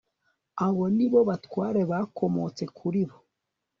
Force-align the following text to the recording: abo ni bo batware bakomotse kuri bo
abo 0.65 0.83
ni 0.95 1.07
bo 1.11 1.19
batware 1.29 1.81
bakomotse 1.91 2.63
kuri 2.77 3.01
bo 3.09 3.17